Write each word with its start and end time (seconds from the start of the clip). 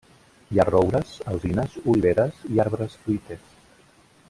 Hi 0.53 0.61
ha 0.61 0.63
roures, 0.69 1.11
alzines, 1.33 1.77
oliveres 1.93 2.41
i 2.55 2.63
arbres 2.65 2.97
fruiters. 3.05 3.55